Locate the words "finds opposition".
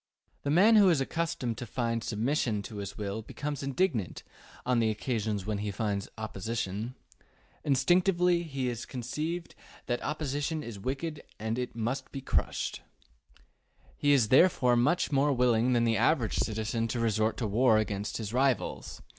5.69-6.95